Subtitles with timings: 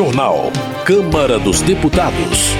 [0.00, 0.50] Jornal.
[0.82, 2.54] Câmara dos Deputados.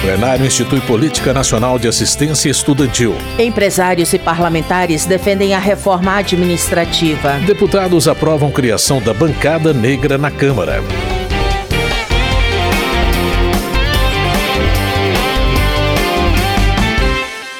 [0.00, 3.16] Plenário institui Política Nacional de Assistência Estudantil.
[3.36, 7.32] Empresários e parlamentares defendem a reforma administrativa.
[7.44, 10.80] Deputados aprovam criação da bancada negra na Câmara.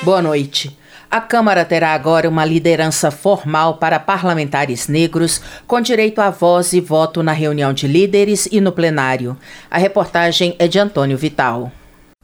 [0.04, 0.78] Boa noite.
[1.10, 6.82] A Câmara terá agora uma liderança formal para parlamentares negros, com direito a voz e
[6.82, 9.34] voto na reunião de líderes e no plenário.
[9.70, 11.72] A reportagem é de Antônio Vital.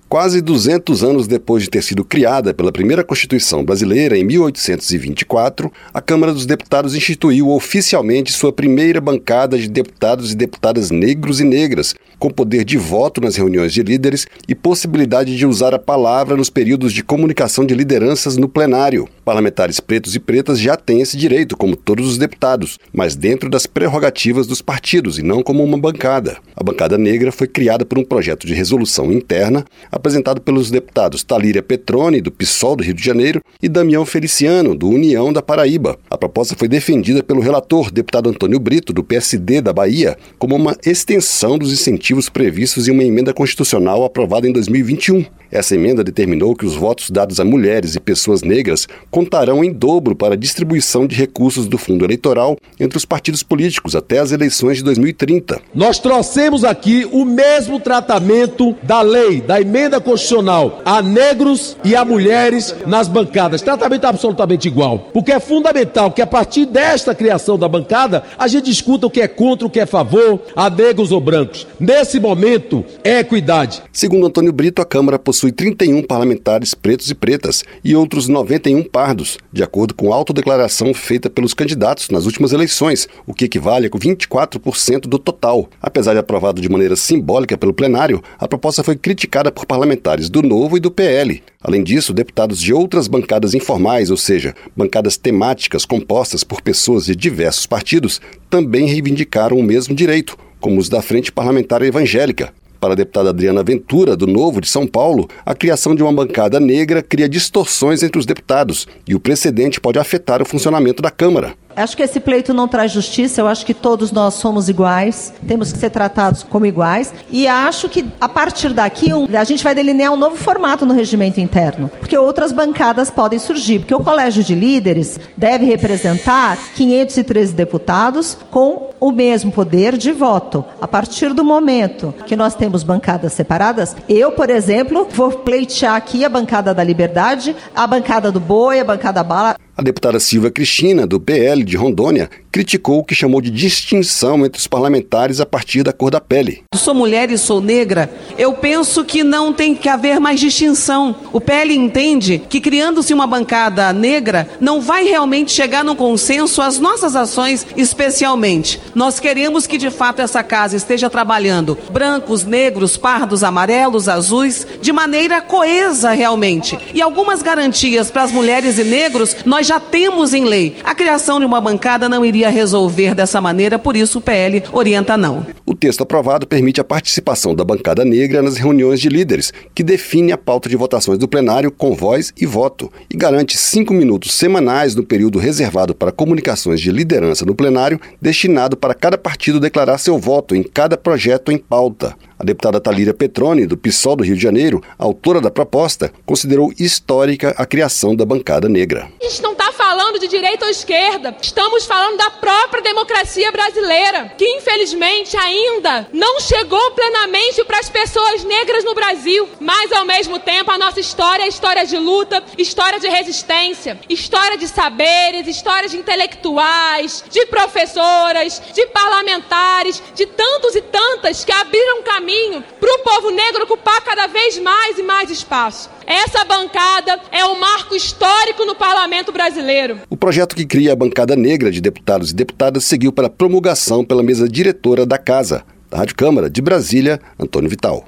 [0.06, 6.00] Quase 200 anos depois de ter sido criada pela primeira Constituição brasileira, em 1824, a
[6.02, 11.94] Câmara dos Deputados instituiu oficialmente sua primeira bancada de deputados e deputadas negros e negras,
[12.18, 16.50] com poder de voto nas reuniões de líderes e possibilidade de usar a palavra nos
[16.50, 19.08] períodos de comunicação de lideranças no plenário.
[19.24, 23.66] Parlamentares pretos e pretas já têm esse direito, como todos os deputados, mas dentro das
[23.66, 26.36] prerrogativas dos partidos e não como uma bancada.
[26.54, 31.62] A bancada negra foi criada por um projeto de resolução interna apresentado pelos deputados Talíria
[31.62, 35.98] Petrone, do PSOL do Rio de Janeiro, e Damião Feliciano, do União da Paraíba.
[36.10, 40.76] A proposta foi defendida pelo relator, deputado Antônio Brito, do PSD da Bahia, como uma
[40.84, 45.24] extensão dos incentivos previstos em uma emenda constitucional aprovada em 2021.
[45.50, 50.16] Essa emenda determinou que os votos dados a mulheres e pessoas negras contarão em dobro
[50.16, 54.78] para a distribuição de recursos do fundo eleitoral entre os partidos políticos até as eleições
[54.78, 55.60] de 2030.
[55.72, 62.04] Nós trouxemos aqui o mesmo tratamento da lei, da emenda constitucional, a negros e a
[62.04, 63.62] mulheres nas bancadas.
[63.62, 65.10] Tratamento absolutamente igual.
[65.12, 69.20] Porque é fundamental que a partir desta criação da bancada, a gente discuta o que
[69.20, 71.64] é contra, o que é favor, a negros ou brancos.
[71.96, 73.80] Nesse momento, é equidade.
[73.92, 78.82] Segundo Antônio Brito, a Câmara possui possui 31 parlamentares pretos e pretas e outros 91
[78.82, 83.86] pardos, de acordo com a autodeclaração feita pelos candidatos nas últimas eleições, o que equivale
[83.86, 85.68] a 24% do total.
[85.80, 90.42] Apesar de aprovado de maneira simbólica pelo plenário, a proposta foi criticada por parlamentares do
[90.42, 91.44] Novo e do PL.
[91.62, 97.14] Além disso, deputados de outras bancadas informais, ou seja, bancadas temáticas compostas por pessoas de
[97.14, 98.20] diversos partidos,
[98.50, 103.62] também reivindicaram o mesmo direito, como os da Frente Parlamentar Evangélica, para a deputada Adriana
[103.62, 108.18] Ventura, do Novo de São Paulo, a criação de uma bancada negra cria distorções entre
[108.18, 111.52] os deputados e o precedente pode afetar o funcionamento da Câmara.
[111.76, 115.72] Acho que esse pleito não traz justiça, eu acho que todos nós somos iguais, temos
[115.72, 120.12] que ser tratados como iguais, e acho que a partir daqui a gente vai delinear
[120.12, 124.54] um novo formato no regimento interno, porque outras bancadas podem surgir, porque o colégio de
[124.54, 130.64] líderes deve representar 513 deputados com o mesmo poder de voto.
[130.80, 136.24] A partir do momento que nós temos bancadas separadas, eu, por exemplo, vou pleitear aqui
[136.24, 139.56] a bancada da liberdade, a bancada do boi, a bancada bala.
[139.76, 144.60] A deputada Silvia Cristina, do PL de Rondônia, criticou o que chamou de distinção entre
[144.60, 146.62] os parlamentares a partir da cor da pele.
[146.76, 148.08] Sou mulher e sou negra,
[148.38, 151.16] eu penso que não tem que haver mais distinção.
[151.32, 156.78] O PL entende que criando-se uma bancada negra, não vai realmente chegar no consenso as
[156.78, 158.80] nossas ações, especialmente.
[158.94, 164.92] Nós queremos que de fato essa casa esteja trabalhando brancos, negros, pardos, amarelos, azuis, de
[164.92, 166.78] maneira coesa realmente.
[166.94, 170.76] E algumas garantias para as mulheres e negros nós já temos em lei.
[170.84, 175.16] A criação de uma bancada não iria resolver dessa maneira, por isso o PL orienta
[175.16, 175.46] não.
[175.66, 180.30] O texto aprovado permite a participação da bancada negra nas reuniões de líderes, que define
[180.30, 184.94] a pauta de votações do plenário com voz e voto, e garante cinco minutos semanais
[184.94, 190.18] no período reservado para comunicações de liderança no plenário, destinado para cada partido declarar seu
[190.18, 192.14] voto em cada projeto em pauta.
[192.36, 197.54] A deputada Talíria Petrone, do PSOL do Rio de Janeiro, autora da proposta, considerou histórica
[197.56, 199.08] a criação da bancada negra.
[199.22, 204.32] A gente não está falando de direita ou esquerda, estamos falando da própria democracia brasileira,
[204.36, 209.48] que infelizmente ainda não chegou plenamente para as pessoas negras no Brasil.
[209.60, 214.58] Mas ao mesmo tempo, a nossa história é história de luta, história de resistência, história
[214.58, 222.02] de saberes, história de intelectuais, de professoras, de parlamentares, de tantos e tantas que abriram
[222.02, 225.90] caminho caminho para o povo negro ocupar cada vez mais e mais espaço.
[226.06, 230.00] Essa bancada é um marco histórico no parlamento brasileiro.
[230.08, 234.22] O projeto que cria a bancada negra de deputados e deputadas seguiu para promulgação pela
[234.22, 235.64] mesa diretora da Casa.
[235.90, 238.04] Da Rádio Câmara de Brasília, Antônio Vital.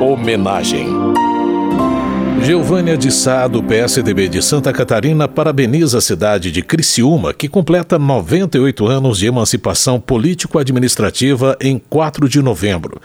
[0.00, 1.15] Homenagem.
[2.46, 7.98] Geovânia de Sá, do PSDB de Santa Catarina, parabeniza a cidade de Criciúma, que completa
[7.98, 13.00] 98 anos de emancipação político-administrativa em 4 de novembro.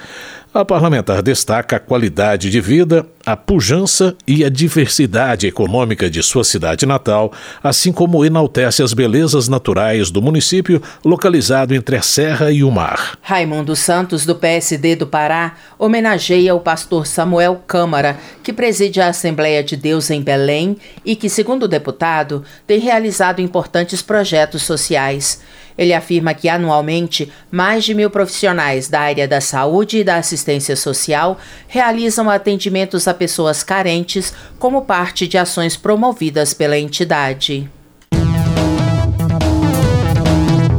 [0.53, 6.43] A parlamentar destaca a qualidade de vida, a pujança e a diversidade econômica de sua
[6.43, 7.31] cidade natal,
[7.63, 13.17] assim como enaltece as belezas naturais do município localizado entre a serra e o mar.
[13.21, 19.63] Raimundo Santos, do PSD do Pará, homenageia o pastor Samuel Câmara, que preside a Assembleia
[19.63, 20.75] de Deus em Belém
[21.05, 25.39] e que, segundo o deputado, tem realizado importantes projetos sociais.
[25.77, 30.75] Ele afirma que anualmente mais de mil profissionais da área da saúde e da assistência
[30.75, 31.37] social
[31.67, 37.69] realizam atendimentos a pessoas carentes como parte de ações promovidas pela entidade.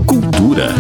[0.07, 0.75] Cultura.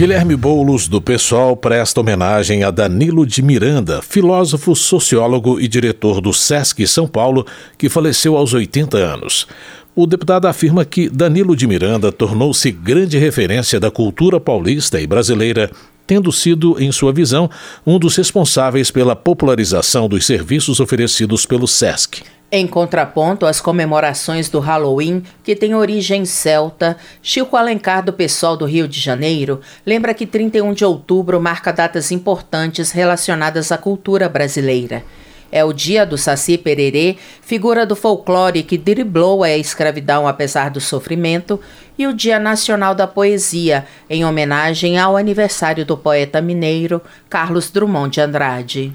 [0.00, 6.32] Guilherme Boulos, do PSOL, presta homenagem a Danilo de Miranda, filósofo, sociólogo e diretor do
[6.32, 7.46] SESC São Paulo,
[7.76, 9.46] que faleceu aos 80 anos.
[9.94, 15.68] O deputado afirma que Danilo de Miranda tornou-se grande referência da cultura paulista e brasileira,
[16.06, 17.50] tendo sido, em sua visão,
[17.84, 22.22] um dos responsáveis pela popularização dos serviços oferecidos pelo SESC.
[22.52, 28.64] Em contraponto às comemorações do Halloween, que tem origem celta, Chico Alencar, do Pessoal do
[28.66, 35.04] Rio de Janeiro, lembra que 31 de outubro marca datas importantes relacionadas à cultura brasileira.
[35.52, 40.80] É o dia do Saci Pererê, figura do folclore que driblou a escravidão apesar do
[40.80, 41.60] sofrimento,
[41.98, 48.14] e o Dia Nacional da Poesia, em homenagem ao aniversário do poeta mineiro Carlos Drummond
[48.14, 48.92] de Andrade.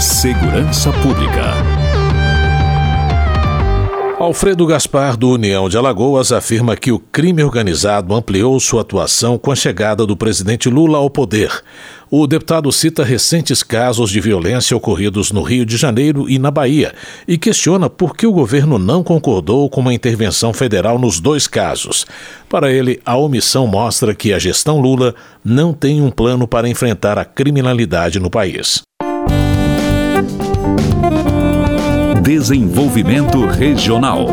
[0.00, 1.88] Segurança Pública.
[4.18, 9.52] Alfredo Gaspar, do União de Alagoas, afirma que o crime organizado ampliou sua atuação com
[9.52, 11.62] a chegada do presidente Lula ao poder.
[12.10, 16.94] O deputado cita recentes casos de violência ocorridos no Rio de Janeiro e na Bahia
[17.26, 22.06] e questiona por que o governo não concordou com uma intervenção federal nos dois casos.
[22.48, 25.14] Para ele, a omissão mostra que a gestão Lula
[25.44, 28.80] não tem um plano para enfrentar a criminalidade no país.
[32.22, 34.28] Desenvolvimento Regional.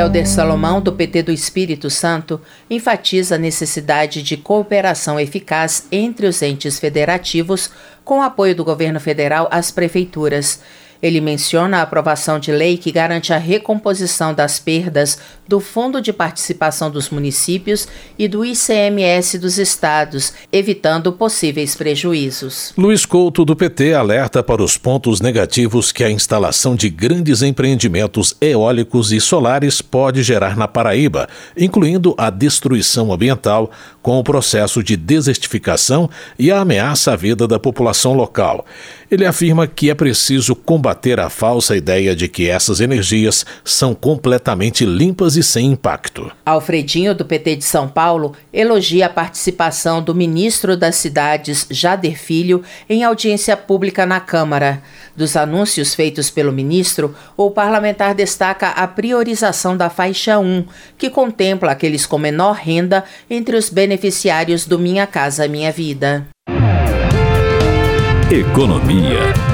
[0.00, 6.40] Helder Salomão, do PT do Espírito Santo, enfatiza a necessidade de cooperação eficaz entre os
[6.40, 7.70] entes federativos
[8.02, 10.62] com apoio do governo federal às prefeituras
[11.02, 15.18] ele menciona a aprovação de lei que garante a recomposição das perdas
[15.48, 17.88] do Fundo de Participação dos Municípios
[18.18, 22.72] e do ICMS dos estados, evitando possíveis prejuízos.
[22.78, 28.36] Luiz Couto, do PT, alerta para os pontos negativos que a instalação de grandes empreendimentos
[28.40, 33.70] eólicos e solares pode gerar na Paraíba, incluindo a destruição ambiental
[34.00, 36.08] com o processo de desertificação
[36.38, 38.64] e a ameaça à vida da população local.
[39.10, 44.86] Ele afirma que é preciso combater a falsa ideia de que essas energias são completamente
[44.86, 46.30] limpas e sem impacto.
[46.46, 52.62] Alfredinho, do PT de São Paulo, elogia a participação do ministro das Cidades, Jader Filho,
[52.88, 54.80] em audiência pública na Câmara.
[55.16, 60.64] Dos anúncios feitos pelo ministro, o parlamentar destaca a priorização da faixa 1,
[60.96, 66.28] que contempla aqueles com menor renda entre os beneficiários do Minha Casa Minha Vida.
[68.32, 69.49] Economia.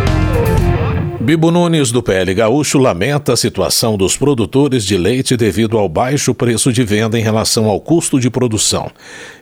[1.26, 6.32] Bibo Nunes, do PL Gaúcho, lamenta a situação dos produtores de leite devido ao baixo
[6.32, 8.88] preço de venda em relação ao custo de produção.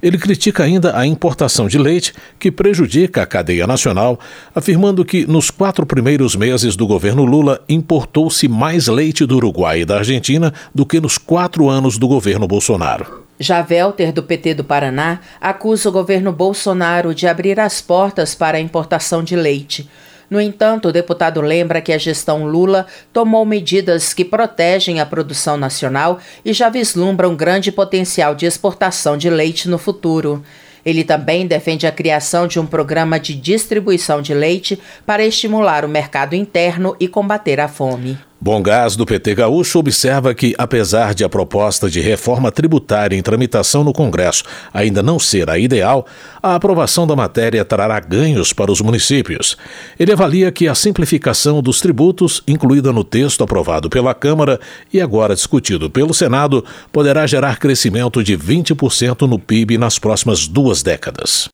[0.03, 4.19] Ele critica ainda a importação de leite, que prejudica a cadeia nacional,
[4.55, 9.85] afirmando que nos quatro primeiros meses do governo Lula importou-se mais leite do Uruguai e
[9.85, 13.25] da Argentina do que nos quatro anos do governo Bolsonaro.
[13.39, 18.57] Já Welter, do PT do Paraná, acusa o governo Bolsonaro de abrir as portas para
[18.57, 19.87] a importação de leite.
[20.31, 25.57] No entanto, o deputado lembra que a gestão Lula tomou medidas que protegem a produção
[25.57, 30.43] nacional e já vislumbra um grande potencial de exportação de leite no futuro.
[30.85, 35.89] Ele também defende a criação de um programa de distribuição de leite para estimular o
[35.89, 38.19] mercado interno e combater a fome.
[38.45, 43.23] Bom Gás do PT Gaúcho observa que, apesar de a proposta de reforma tributária em
[43.23, 46.05] tramitação no Congresso ainda não ser a ideal,
[46.43, 49.57] a aprovação da matéria trará ganhos para os municípios.
[49.99, 54.61] Ele avalia que a simplificação dos tributos, incluída no texto aprovado pela Câmara
[54.93, 60.83] e agora discutido pelo Senado, poderá gerar crescimento de 20% no PIB nas próximas duas
[60.83, 61.49] décadas.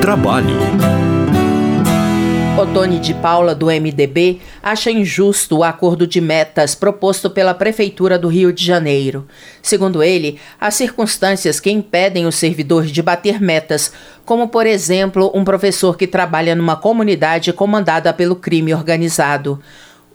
[0.00, 1.17] Trabalho.
[2.58, 8.26] Otone de Paula, do MDB, acha injusto o acordo de metas proposto pela Prefeitura do
[8.26, 9.28] Rio de Janeiro.
[9.62, 13.92] Segundo ele, há circunstâncias que impedem o servidor de bater metas,
[14.24, 19.60] como, por exemplo, um professor que trabalha numa comunidade comandada pelo crime organizado.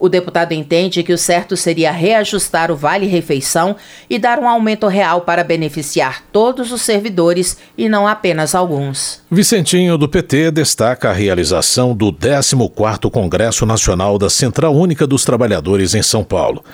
[0.03, 3.73] O deputado entende que o certo seria reajustar o vale-refeição
[4.09, 9.21] e dar um aumento real para beneficiar todos os servidores e não apenas alguns.
[9.31, 15.95] Vicentinho do PT destaca a realização do 14º Congresso Nacional da Central Única dos Trabalhadores
[15.95, 16.65] em São Paulo.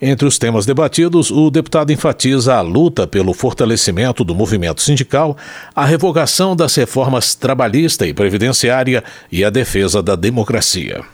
[0.00, 5.36] Entre os temas debatidos, o deputado enfatiza a luta pelo fortalecimento do movimento sindical,
[5.76, 11.04] a revogação das reformas trabalhista e previdenciária e a defesa da democracia.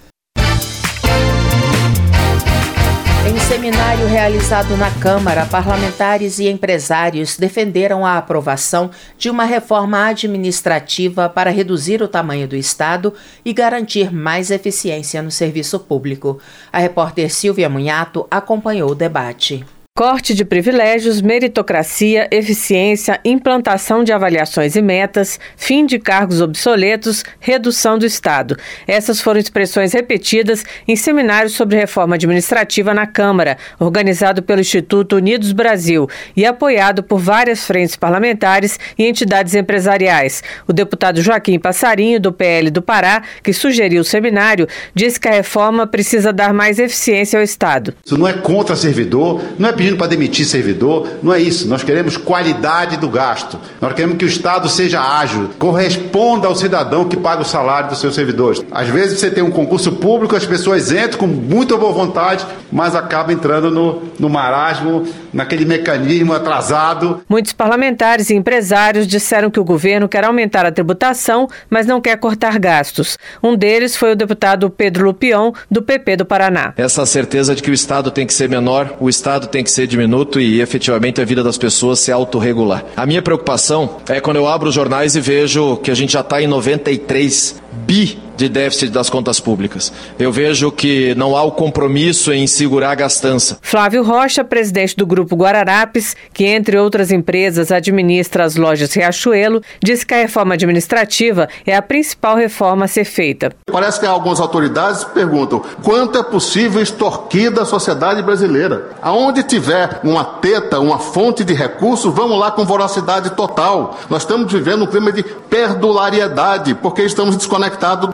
[3.49, 11.51] Seminário realizado na Câmara, parlamentares e empresários defenderam a aprovação de uma reforma administrativa para
[11.51, 13.13] reduzir o tamanho do Estado
[13.45, 16.41] e garantir mais eficiência no serviço público.
[16.73, 19.65] A repórter Silvia Munhato acompanhou o debate.
[19.97, 27.97] Corte de privilégios, meritocracia, eficiência, implantação de avaliações e metas, fim de cargos obsoletos, redução
[27.97, 28.57] do Estado.
[28.89, 35.53] Essas foram expressões repetidas em seminário sobre reforma administrativa na Câmara, organizado pelo Instituto Unidos
[35.53, 40.43] Brasil e apoiado por várias frentes parlamentares e entidades empresariais.
[40.67, 45.35] O deputado Joaquim Passarinho, do PL do Pará, que sugeriu o seminário, disse que a
[45.35, 47.95] reforma precisa dar mais eficiência ao Estado.
[48.05, 51.69] Isso não é contra servidor, não é pedindo para demitir servidor, não é isso.
[51.69, 53.61] Nós queremos qualidade do gasto.
[53.83, 57.99] Nós queremos que o Estado seja ágil, corresponda ao cidadão que paga o salário dos
[57.99, 58.64] seus servidores.
[58.71, 62.95] Às vezes você tem um concurso público, as pessoas entram com muita boa vontade, mas
[62.95, 67.23] acabam entrando no, no marasmo, naquele mecanismo atrasado.
[67.29, 72.17] Muitos parlamentares e empresários disseram que o governo quer aumentar a tributação, mas não quer
[72.17, 73.19] cortar gastos.
[73.43, 76.73] Um deles foi o deputado Pedro Lupion, do PP do Paraná.
[76.76, 79.87] Essa certeza de que o Estado tem que ser menor, o Estado tem que ser
[79.87, 82.85] diminuto e efetivamente a vida das pessoas se autorregular.
[82.97, 86.21] A minha preocupação é quando eu abro os jornais e vejo que a gente já
[86.21, 89.93] está em 93 bi de déficit das contas públicas.
[90.19, 93.59] Eu vejo que não há o compromisso em segurar a gastança.
[93.62, 100.04] Flávio Rocha, presidente do Grupo Guararapes, que entre outras empresas administra as lojas Riachuelo, disse
[100.04, 103.52] que a reforma administrativa é a principal reforma a ser feita.
[103.71, 108.90] Parece que algumas autoridades perguntam quanto é possível extorquir da sociedade brasileira.
[109.00, 113.99] Aonde tiver uma teta, uma fonte de recursos, vamos lá com voracidade total.
[114.11, 117.63] Nós estamos vivendo um clima de perdulariedade, porque estamos desconectados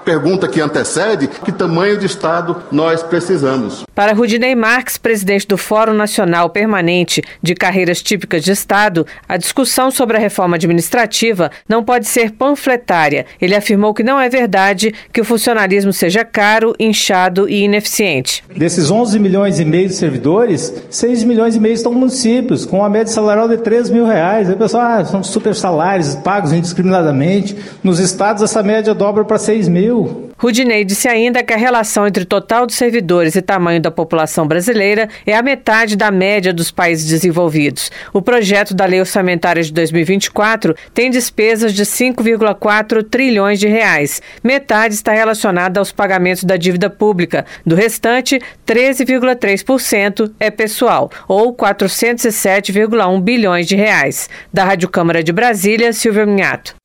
[0.04, 3.84] pergunta que antecede, que tamanho de Estado nós precisamos.
[3.94, 9.90] Para Rudinei Marques, presidente do Fórum Nacional Permanente de Carreiras Típicas de Estado, a discussão
[9.90, 13.26] sobre a reforma administrativa não pode ser panfletária.
[13.40, 18.44] Ele afirmou que não é verdade que o funcionalismo seja caro, inchado e ineficiente.
[18.56, 22.88] Desses 11 milhões e meio de servidores, 6 milhões e meio estão municípios, com uma
[22.88, 24.48] média salarial de 3 mil reais.
[24.48, 27.56] Aí o pessoal, ah, são super salários pagos indiscriminadamente.
[27.82, 30.30] Nos estados, essa média dobra para 6 mil.
[30.40, 34.46] Rudinei disse ainda que a relação entre o total de servidores e tamanho da população
[34.46, 37.90] brasileira é a metade da média dos países desenvolvidos.
[38.10, 44.22] O projeto da Lei Orçamentária de 2024 tem despesas de 5,4 trilhões de reais.
[44.42, 47.44] Metade está relacionada aos pagamentos da dívida pública.
[47.66, 54.30] Do restante, 13,3% é pessoal, ou 407,1 bilhões de reais.
[54.50, 56.79] Da Rádio Câmara de Brasília, Silvia Minhato.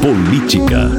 [0.00, 0.90] Política.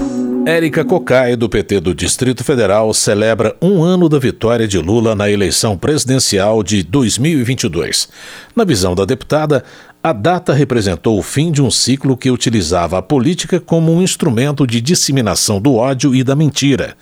[0.45, 5.27] Érica Cocai, do PT do Distrito Federal, celebra um ano da vitória de Lula na
[5.27, 8.07] eleição presidencial de 2022.
[8.55, 9.63] Na visão da deputada,
[10.03, 14.67] a data representou o fim de um ciclo que utilizava a política como um instrumento
[14.67, 16.95] de disseminação do ódio e da mentira.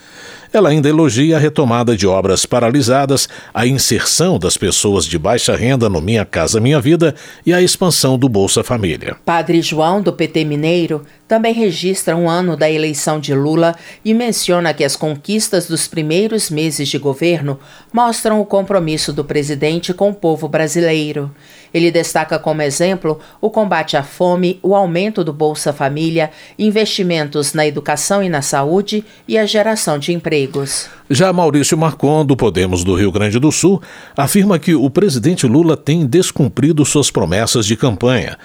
[0.52, 5.88] Ela ainda elogia a retomada de obras paralisadas, a inserção das pessoas de baixa renda
[5.88, 7.14] no Minha Casa Minha Vida
[7.46, 9.16] e a expansão do Bolsa Família.
[9.24, 14.74] Padre João, do PT Mineiro, também registra um ano da eleição de Lula e menciona
[14.74, 17.60] que as conquistas dos primeiros meses de governo
[17.94, 21.30] mostram o compromisso do presidente com o povo brasileiro.
[21.72, 27.68] Ele destaca como exemplo o combate à fome, o aumento do Bolsa Família, investimentos na
[27.68, 30.90] educação e na saúde e a geração de empregos.
[31.12, 33.80] Já Maurício Marcon, do Podemos do Rio Grande do Sul,
[34.18, 38.36] afirma que o presidente Lula tem descumprido suas promessas de campanha.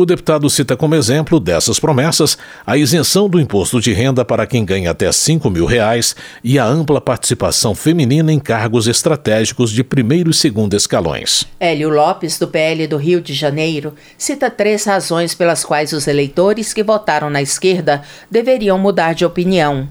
[0.00, 4.64] O deputado cita como exemplo dessas promessas a isenção do imposto de renda para quem
[4.64, 6.14] ganha até 5 mil reais
[6.44, 11.48] e a ampla participação feminina em cargos estratégicos de primeiro e segundo escalões.
[11.58, 16.72] Hélio Lopes, do PL do Rio de Janeiro, cita três razões pelas quais os eleitores
[16.72, 19.88] que votaram na esquerda deveriam mudar de opinião.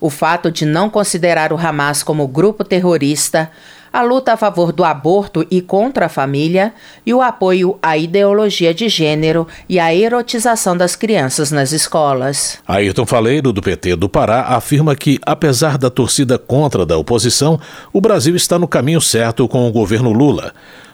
[0.00, 3.50] O fato de não considerar o Hamas como grupo terrorista,
[3.92, 6.72] a luta a favor do aborto e contra a família
[7.04, 12.58] e o apoio à ideologia de gênero e à erotização das crianças nas escolas.
[12.66, 17.60] Ayrton Faleiro, do PT do Pará, afirma que, apesar da torcida contra da oposição,
[17.92, 20.52] o Brasil está no caminho certo com o governo Lula.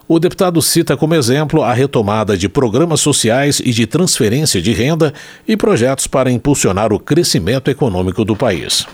[0.09, 5.13] O deputado cita como exemplo a retomada de programas sociais e de transferência de renda
[5.49, 8.87] e projetos para impulsionar o crescimento econômico do país.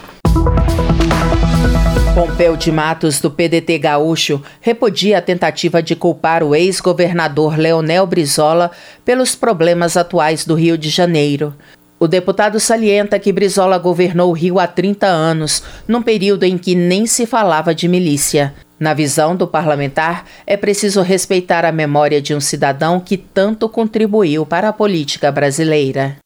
[2.14, 8.70] Pompeu de Matos, do PDT Gaúcho, repudia a tentativa de culpar o ex-governador Leonel Brizola
[9.04, 11.54] pelos problemas atuais do Rio de Janeiro.
[11.98, 16.74] O deputado salienta que Brizola governou o Rio há 30 anos, num período em que
[16.74, 18.52] nem se falava de milícia.
[18.78, 24.44] Na visão do parlamentar, é preciso respeitar a memória de um cidadão que tanto contribuiu
[24.44, 26.16] para a política brasileira.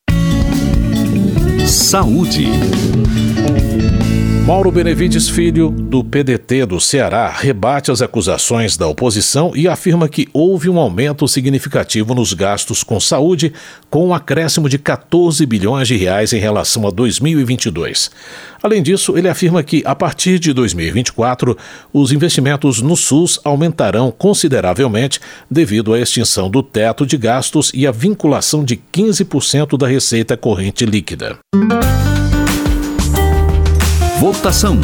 [1.66, 2.48] Saúde.
[4.46, 10.28] Mauro Benevides Filho, do PDT do Ceará, rebate as acusações da oposição e afirma que
[10.32, 13.52] houve um aumento significativo nos gastos com saúde,
[13.90, 18.08] com um acréscimo de 14 bilhões de reais em relação a 2022.
[18.62, 21.58] Além disso, ele afirma que, a partir de 2024,
[21.92, 25.18] os investimentos no SUS aumentarão consideravelmente
[25.50, 30.86] devido à extinção do teto de gastos e à vinculação de 15% da receita corrente
[30.86, 31.36] líquida.
[34.18, 34.78] Votação.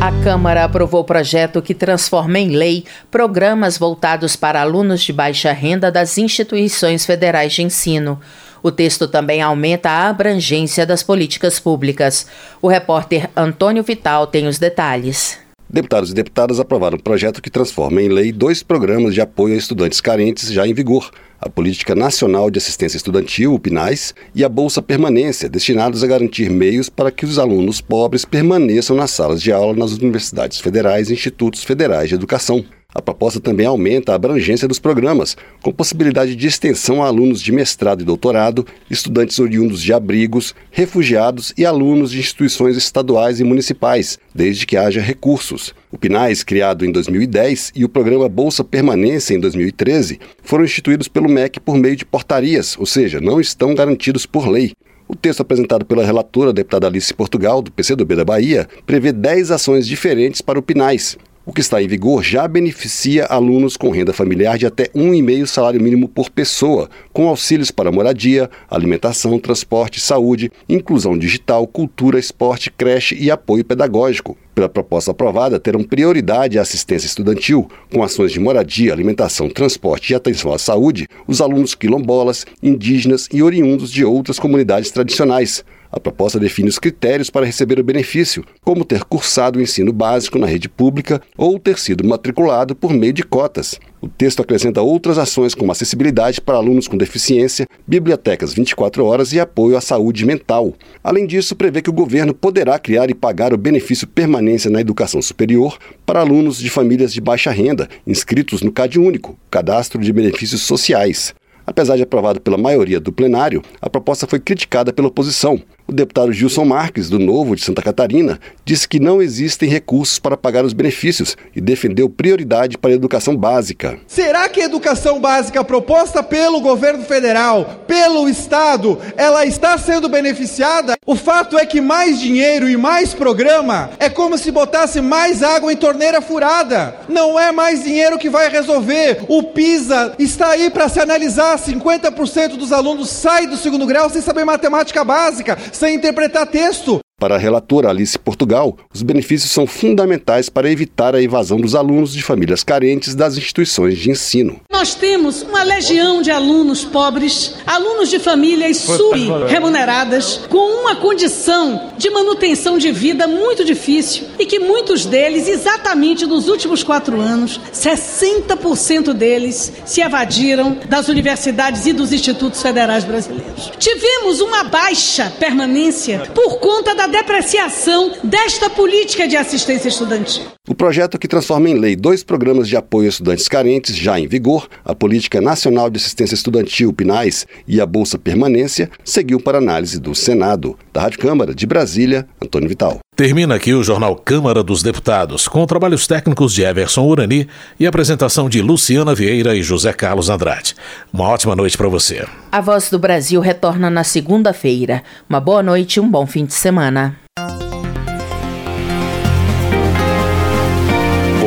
[0.00, 5.50] A Câmara aprovou o projeto que transforma em lei programas voltados para alunos de baixa
[5.50, 8.20] renda das instituições federais de ensino.
[8.62, 12.28] O texto também aumenta a abrangência das políticas públicas.
[12.62, 15.45] O repórter Antônio Vital tem os detalhes.
[15.68, 19.58] Deputados e deputadas aprovaram um projeto que transforma em lei dois programas de apoio a
[19.58, 24.48] estudantes carentes já em vigor: a Política Nacional de Assistência Estudantil, o PNAES, e a
[24.48, 29.50] Bolsa Permanência, destinados a garantir meios para que os alunos pobres permaneçam nas salas de
[29.50, 32.64] aula nas universidades federais e institutos federais de educação.
[32.96, 37.52] A proposta também aumenta a abrangência dos programas, com possibilidade de extensão a alunos de
[37.52, 44.18] mestrado e doutorado, estudantes oriundos de abrigos, refugiados e alunos de instituições estaduais e municipais,
[44.34, 45.74] desde que haja recursos.
[45.92, 51.28] O PNAES, criado em 2010, e o programa Bolsa Permanência em 2013, foram instituídos pelo
[51.28, 54.72] MEC por meio de portarias, ou seja, não estão garantidos por lei.
[55.06, 59.86] O texto apresentado pela relatora, deputada Alice Portugal, do PCdoB da Bahia, prevê 10 ações
[59.86, 64.58] diferentes para o PNAES, o que está em vigor já beneficia alunos com renda familiar
[64.58, 70.00] de até um e meio salário mínimo por pessoa, com auxílios para moradia, alimentação, transporte,
[70.00, 74.36] saúde, inclusão digital, cultura, esporte, creche e apoio pedagógico.
[74.56, 80.16] Pela proposta aprovada, terão prioridade a assistência estudantil, com ações de moradia, alimentação, transporte e
[80.16, 86.38] atenção à saúde, os alunos quilombolas, indígenas e oriundos de outras comunidades tradicionais, a proposta
[86.38, 90.68] define os critérios para receber o benefício, como ter cursado o ensino básico na rede
[90.68, 93.78] pública ou ter sido matriculado por meio de cotas.
[94.00, 99.40] O texto acrescenta outras ações como acessibilidade para alunos com deficiência, bibliotecas 24 horas e
[99.40, 100.74] apoio à saúde mental.
[101.02, 105.20] Além disso, prevê que o governo poderá criar e pagar o benefício permanência na educação
[105.22, 110.62] superior para alunos de famílias de baixa renda, inscritos no CAD Único, Cadastro de Benefícios
[110.62, 111.34] Sociais.
[111.66, 115.60] Apesar de aprovado pela maioria do plenário, a proposta foi criticada pela oposição.
[115.88, 120.36] O deputado Gilson Marques, do Novo de Santa Catarina, disse que não existem recursos para
[120.36, 123.96] pagar os benefícios e defendeu prioridade para a educação básica.
[124.08, 130.96] Será que a educação básica proposta pelo governo federal, pelo Estado, ela está sendo beneficiada?
[131.06, 135.72] O fato é que mais dinheiro e mais programa é como se botasse mais água
[135.72, 136.96] em torneira furada.
[137.08, 139.20] Não é mais dinheiro que vai resolver.
[139.28, 141.56] O PISA está aí para se analisar.
[141.56, 147.00] 50% dos alunos saem do segundo grau sem saber matemática básica sem interpretar texto.
[147.18, 152.12] Para a relatora Alice Portugal, os benefícios são fundamentais para evitar a evasão dos alunos
[152.12, 154.60] de famílias carentes das instituições de ensino.
[154.70, 162.10] Nós temos uma legião de alunos pobres, alunos de famílias sub-remuneradas, com uma condição de
[162.10, 169.14] manutenção de vida muito difícil e que muitos deles, exatamente nos últimos quatro anos, 60%
[169.14, 173.72] deles se evadiram das universidades e dos institutos federais brasileiros.
[173.78, 180.55] Tivemos uma baixa permanência por conta da depreciação desta política de assistência estudantil.
[180.68, 184.26] O projeto que transforma em lei dois programas de apoio a estudantes carentes já em
[184.26, 190.00] vigor, a Política Nacional de Assistência Estudantil, PNAES, e a Bolsa Permanência, seguiu para análise
[190.00, 190.76] do Senado.
[190.92, 192.98] Da Rádio Câmara de Brasília, Antônio Vital.
[193.14, 197.46] Termina aqui o jornal Câmara dos Deputados, com trabalhos técnicos de Everson Urani
[197.78, 200.74] e apresentação de Luciana Vieira e José Carlos Andrade.
[201.12, 202.26] Uma ótima noite para você.
[202.50, 205.04] A Voz do Brasil retorna na segunda-feira.
[205.30, 207.25] Uma boa noite e um bom fim de semana.